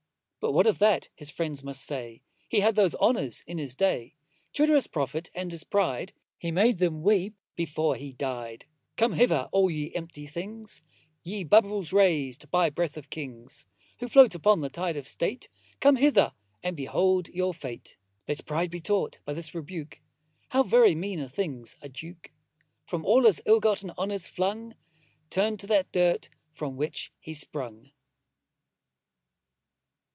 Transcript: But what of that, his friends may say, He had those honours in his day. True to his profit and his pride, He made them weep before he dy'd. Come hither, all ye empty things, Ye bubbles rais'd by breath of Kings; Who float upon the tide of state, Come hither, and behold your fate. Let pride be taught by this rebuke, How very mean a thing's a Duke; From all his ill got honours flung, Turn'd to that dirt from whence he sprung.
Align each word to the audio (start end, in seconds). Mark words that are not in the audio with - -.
But 0.43 0.53
what 0.53 0.65
of 0.65 0.79
that, 0.79 1.07
his 1.13 1.29
friends 1.29 1.63
may 1.63 1.71
say, 1.73 2.23
He 2.49 2.61
had 2.61 2.73
those 2.73 2.95
honours 2.95 3.43
in 3.45 3.59
his 3.59 3.75
day. 3.75 4.15
True 4.53 4.65
to 4.65 4.73
his 4.73 4.87
profit 4.87 5.29
and 5.35 5.51
his 5.51 5.63
pride, 5.63 6.13
He 6.39 6.49
made 6.49 6.79
them 6.79 7.03
weep 7.03 7.35
before 7.55 7.95
he 7.95 8.11
dy'd. 8.11 8.65
Come 8.97 9.13
hither, 9.13 9.49
all 9.51 9.69
ye 9.69 9.93
empty 9.93 10.25
things, 10.25 10.81
Ye 11.21 11.43
bubbles 11.43 11.93
rais'd 11.93 12.49
by 12.49 12.71
breath 12.71 12.97
of 12.97 13.11
Kings; 13.11 13.67
Who 13.99 14.07
float 14.07 14.33
upon 14.33 14.61
the 14.61 14.71
tide 14.71 14.97
of 14.97 15.07
state, 15.07 15.47
Come 15.79 15.97
hither, 15.97 16.33
and 16.63 16.75
behold 16.75 17.27
your 17.27 17.53
fate. 17.53 17.95
Let 18.27 18.43
pride 18.43 18.71
be 18.71 18.79
taught 18.79 19.19
by 19.23 19.33
this 19.33 19.53
rebuke, 19.53 20.01
How 20.49 20.63
very 20.63 20.95
mean 20.95 21.19
a 21.19 21.29
thing's 21.29 21.75
a 21.83 21.87
Duke; 21.87 22.31
From 22.83 23.05
all 23.05 23.25
his 23.25 23.43
ill 23.45 23.59
got 23.59 23.83
honours 23.85 24.27
flung, 24.27 24.73
Turn'd 25.29 25.59
to 25.59 25.67
that 25.67 25.91
dirt 25.91 26.29
from 26.51 26.77
whence 26.77 27.11
he 27.19 27.35
sprung. 27.35 27.91